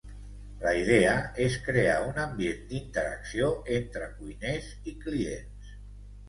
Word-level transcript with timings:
La 0.61 0.69
idea 0.77 1.11
és 1.47 1.57
crear 1.67 1.97
un 2.05 2.17
ambient 2.23 2.63
d’interacció 2.71 3.51
entre 3.77 4.09
cuiners 4.17 4.73
i 4.95 4.97
clients. 5.05 5.71